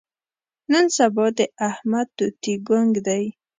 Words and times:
نن 0.71 0.85
سبا 0.97 1.25
د 1.37 1.39
احمد 1.69 2.07
توتي 2.17 2.53
ګونګ 2.67 2.93
دی. 3.07 3.23